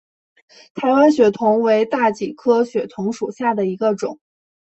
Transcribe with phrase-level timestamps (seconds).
[0.73, 4.19] 台湾血桐为大戟科血桐属下的一个种。